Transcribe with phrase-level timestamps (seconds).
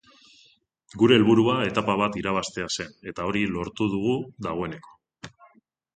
[1.01, 4.99] Gure helburua etapa bat irabaztea zen eta hori lortu dugu dagoeneko.